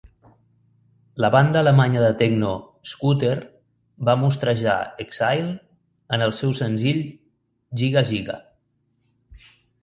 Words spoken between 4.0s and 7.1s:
va mostrejar "Exile" en el seu senzill